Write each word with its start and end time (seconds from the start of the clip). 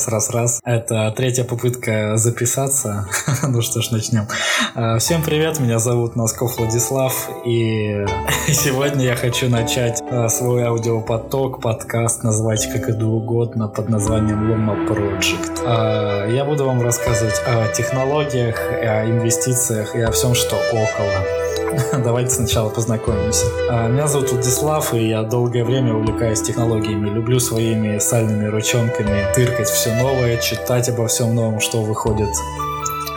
Раз-раз-раз. 0.00 0.60
Это 0.64 1.12
третья 1.14 1.44
попытка 1.44 2.16
записаться. 2.16 3.06
ну 3.42 3.60
что 3.60 3.82
ж, 3.82 3.90
начнем. 3.90 4.26
А, 4.74 4.98
всем 4.98 5.22
привет, 5.22 5.60
меня 5.60 5.78
зовут 5.78 6.16
Носков 6.16 6.56
Владислав, 6.56 7.28
и 7.44 8.06
сегодня 8.48 9.04
я 9.04 9.14
хочу 9.14 9.50
начать 9.50 10.00
а, 10.10 10.30
свой 10.30 10.64
аудиопоток, 10.64 11.60
подкаст, 11.60 12.22
назвать 12.22 12.66
как 12.72 12.88
это 12.88 13.04
угодно, 13.04 13.68
под 13.68 13.90
названием 13.90 14.50
Loma 14.50 14.88
Project. 14.88 15.62
А, 15.66 16.26
я 16.28 16.46
буду 16.46 16.64
вам 16.64 16.80
рассказывать 16.80 17.38
о 17.46 17.68
технологиях, 17.68 18.58
о 18.70 19.04
инвестициях 19.04 19.94
и 19.94 20.00
о 20.00 20.12
всем, 20.12 20.34
что 20.34 20.56
около. 20.72 21.49
Давайте 22.04 22.30
сначала 22.30 22.68
познакомимся. 22.68 23.46
А, 23.70 23.88
меня 23.88 24.06
зовут 24.06 24.32
Владислав, 24.32 24.94
и 24.94 25.08
я 25.08 25.22
долгое 25.22 25.64
время 25.64 25.94
увлекаюсь 25.94 26.42
технологиями. 26.42 27.08
Люблю 27.08 27.38
своими 27.40 27.98
сальными 27.98 28.46
ручонками 28.46 29.26
тыркать 29.34 29.68
все 29.68 29.94
новое, 29.94 30.38
читать 30.38 30.88
обо 30.88 31.06
всем 31.06 31.34
новом, 31.34 31.60
что 31.60 31.82
выходит 31.82 32.30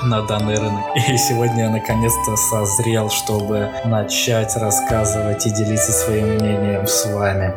на 0.04 0.22
данный 0.24 0.56
рынок. 0.56 0.84
И 1.10 1.18
сегодня 1.18 1.66
я 1.66 1.70
наконец-то 1.70 2.36
созрел, 2.36 3.10
чтобы 3.10 3.70
начать 3.86 4.56
рассказывать 4.58 5.46
и 5.48 5.50
делиться 5.50 5.92
своим 5.92 6.36
мнением 6.36 6.88
с 6.88 7.06
вами. 7.06 7.54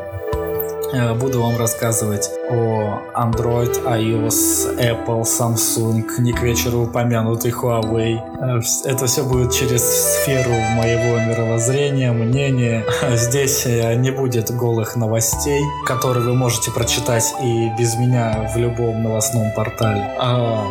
Э, 0.93 1.15
буду 1.15 1.43
вам 1.43 1.57
рассказывать 1.57 2.31
о 2.49 3.03
Android, 3.15 3.83
iOS, 3.85 4.79
Apple, 4.79 5.23
Samsung, 5.23 6.05
не 6.19 6.33
к 6.33 6.43
вечеру 6.43 6.85
упомянутый 6.85 7.51
Huawei. 7.51 8.19
Э, 8.41 8.61
это 8.85 9.07
все 9.07 9.25
будет 9.25 9.53
через 9.53 9.83
сферу 9.83 10.53
моего 10.77 11.19
мировоззрения, 11.19 12.13
мнения. 12.13 12.85
Здесь 13.15 13.67
э, 13.67 13.95
не 13.95 14.11
будет 14.11 14.51
голых 14.51 14.97
новостей, 14.97 15.61
которые 15.87 16.25
вы 16.25 16.35
можете 16.35 16.71
прочитать 16.71 17.25
и 17.43 17.71
без 17.79 17.97
меня 17.97 18.51
в 18.55 18.59
любом 18.59 19.03
новостном 19.03 19.53
портале. 19.55 20.15
А 20.19 20.65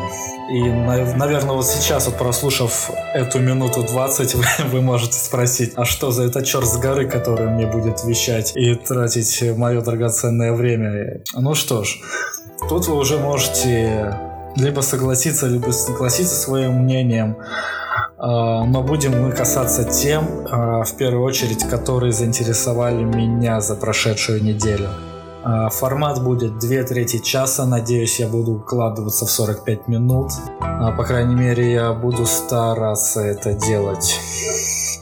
и, 0.49 0.61
наверное, 0.69 1.55
вот 1.55 1.65
сейчас, 1.65 2.05
вот 2.05 2.17
прослушав 2.17 2.91
эту 3.15 3.39
минуту 3.39 3.81
20, 3.81 4.35
вы, 4.35 4.45
вы 4.71 4.81
можете 4.81 5.17
спросить, 5.17 5.73
а 5.75 5.85
что 5.85 6.11
за 6.11 6.23
это 6.23 6.45
черт 6.45 6.67
с 6.67 6.77
горы, 6.77 7.07
который 7.07 7.47
мне 7.47 7.65
будет 7.65 8.03
вещать 8.03 8.55
и 8.55 8.75
тратить 8.75 9.43
мое 9.57 9.81
драгоценное 9.81 10.53
время? 10.53 11.21
Ну 11.33 11.55
что 11.55 11.64
ж, 11.83 11.99
тут 12.69 12.87
вы 12.87 12.95
уже 12.95 13.17
можете 13.17 14.17
либо 14.55 14.81
согласиться, 14.81 15.47
либо 15.47 15.71
согласиться 15.71 16.35
своим 16.35 16.83
мнением. 16.83 17.37
А, 18.17 18.63
но 18.63 18.81
будем 18.81 19.21
мы 19.21 19.31
касаться 19.31 19.83
тем, 19.83 20.27
а, 20.49 20.83
в 20.83 20.95
первую 20.95 21.23
очередь, 21.23 21.63
которые 21.67 22.11
заинтересовали 22.11 23.03
меня 23.03 23.59
за 23.61 23.75
прошедшую 23.75 24.43
неделю. 24.43 24.89
А, 25.43 25.69
формат 25.69 26.23
будет 26.23 26.57
2 26.59 26.83
трети 26.83 27.19
часа. 27.19 27.65
Надеюсь, 27.65 28.19
я 28.19 28.27
буду 28.27 28.53
укладываться 28.53 29.25
в 29.25 29.31
45 29.31 29.87
минут. 29.87 30.31
По 30.97 31.03
крайней 31.03 31.35
мере, 31.35 31.71
я 31.71 31.93
буду 31.93 32.25
стараться 32.25 33.21
это 33.21 33.53
делать. 33.53 34.19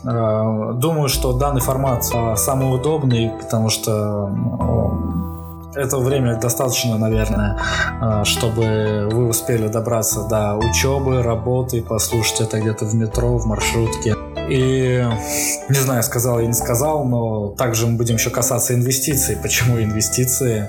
Думаю, 0.02 1.08
что 1.08 1.32
данный 1.32 1.62
формат 1.62 2.04
самый 2.04 2.74
удобный, 2.74 3.32
потому 3.40 3.70
что 3.70 4.28
это 5.74 5.98
время 5.98 6.36
достаточно, 6.36 6.98
наверное, 6.98 7.58
чтобы 8.24 9.08
вы 9.10 9.28
успели 9.28 9.68
добраться 9.68 10.22
до 10.28 10.56
учебы, 10.56 11.22
работы, 11.22 11.82
послушать 11.82 12.40
это 12.42 12.60
где-то 12.60 12.84
в 12.84 12.94
метро, 12.94 13.38
в 13.38 13.46
маршрутке. 13.46 14.14
И 14.48 15.06
не 15.68 15.78
знаю, 15.78 16.02
сказал 16.02 16.40
я 16.40 16.46
не 16.46 16.52
сказал, 16.52 17.04
но 17.04 17.48
также 17.50 17.86
мы 17.86 17.96
будем 17.96 18.16
еще 18.16 18.30
касаться 18.30 18.74
инвестиций. 18.74 19.36
Почему 19.36 19.80
инвестиции? 19.80 20.68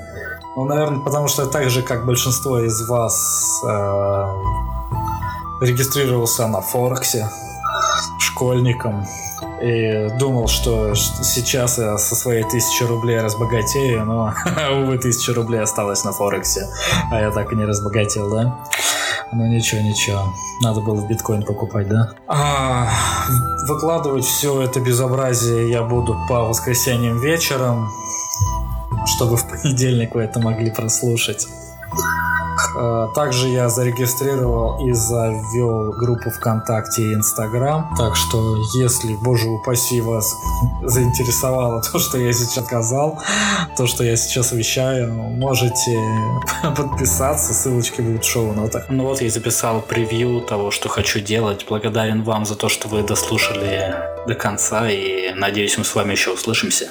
Ну, 0.56 0.64
наверное, 0.64 1.02
потому 1.02 1.28
что 1.28 1.46
так 1.46 1.70
же, 1.70 1.82
как 1.82 2.06
большинство 2.06 2.60
из 2.60 2.88
вас 2.88 3.62
э, 3.68 4.26
регистрировался 5.62 6.48
на 6.48 6.62
Форексе 6.62 7.28
школьником 8.20 9.06
и 9.66 10.10
думал, 10.20 10.48
что 10.48 10.94
сейчас 10.94 11.80
я 11.80 11.98
со 11.98 12.16
своей 12.16 12.44
тысячи 12.44 12.84
рублей 12.84 13.20
разбогатею, 13.20 14.06
но, 14.06 14.34
увы, 14.74 15.00
тысяча 15.00 15.34
рублей 15.34 15.62
осталось 15.62 16.04
на 16.04 16.12
Форексе, 16.12 16.68
а 17.12 17.20
я 17.20 17.32
так 17.32 17.52
и 17.52 17.56
не 17.56 17.66
разбогател, 17.66 18.30
да? 18.30 18.64
Ну 19.32 19.46
ничего, 19.48 19.82
ничего. 19.82 20.34
Надо 20.62 20.82
было 20.82 20.96
в 20.96 21.08
биткоин 21.08 21.44
покупать, 21.44 21.90
да? 21.90 22.12
А, 22.28 22.90
выкладывать 23.68 24.24
все 24.24 24.62
это 24.62 24.80
безобразие 24.80 25.70
я 25.72 25.82
буду 25.82 26.16
по 26.30 26.44
воскресеньям 26.44 27.20
вечером, 27.20 27.90
чтобы 29.16 29.36
в 29.36 29.48
понедельник 29.48 30.14
вы 30.14 30.22
это 30.22 30.40
могли 30.40 30.70
прослушать. 30.70 31.48
Э, 32.76 33.08
также 33.16 33.48
я 33.50 33.70
зарегистрировал 33.70 34.86
и 34.86 34.92
завел 34.92 35.92
группу 35.92 36.30
ВКонтакте 36.30 37.04
и 37.04 37.14
Инстаграм. 37.14 37.94
Так 37.98 38.16
что, 38.16 38.58
если, 38.76 39.16
боже 39.16 39.48
упаси, 39.48 40.02
вас 40.02 40.36
заинтересовало 40.84 41.82
то, 41.82 42.00
что 42.00 42.18
я 42.18 42.34
сейчас 42.34 42.66
сказал, 42.66 43.20
то, 43.78 43.88
что 43.88 44.04
я 44.04 44.16
сейчас 44.16 44.52
вещаю, 44.52 45.14
можете 45.14 46.00
подписаться. 46.76 47.54
Ссылочки 47.54 48.02
будут 48.02 48.24
в 48.24 48.28
шоу-нотах. 48.28 48.86
Ну 48.90 49.04
вот, 49.04 49.22
я 49.22 49.30
записал 49.30 49.82
превью 49.82 50.42
того, 50.42 50.72
что 50.72 50.90
хочу 50.90 51.20
делать. 51.20 51.66
Благодарен 51.68 52.24
вам 52.24 52.46
за 52.46 52.56
то, 52.56 52.70
что 52.70 52.88
вы 52.88 53.04
дослушали 53.04 53.96
до 54.28 54.36
конца. 54.36 54.90
И 54.90 55.34
надеюсь, 55.34 55.78
мы 55.78 55.86
с 55.86 55.96
вами 55.96 56.12
еще 56.12 56.32
услышимся. 56.32 56.90